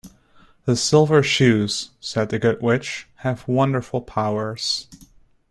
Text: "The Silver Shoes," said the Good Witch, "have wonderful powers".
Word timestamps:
"The 0.65 0.75
Silver 0.75 1.21
Shoes," 1.21 1.91
said 1.99 2.29
the 2.29 2.39
Good 2.39 2.59
Witch, 2.59 3.07
"have 3.17 3.47
wonderful 3.47 4.01
powers". 4.01 4.87